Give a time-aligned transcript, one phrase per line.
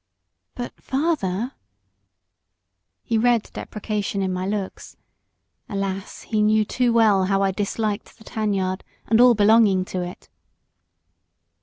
[0.55, 1.51] "But, father"
[3.03, 4.97] He read deprecation in my looks
[5.69, 6.23] alas!
[6.23, 10.27] he knew too well how I disliked the tan yard and all belonging to it.